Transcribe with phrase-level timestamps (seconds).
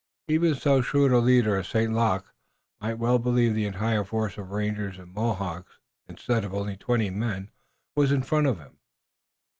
[0.27, 1.93] Even so shrewd a leader as St.
[1.93, 2.25] Luc
[2.79, 5.77] might well believe the entire force of rangers and Mohawks,
[6.07, 7.51] instead of only twenty men,
[7.95, 8.79] was in front of him.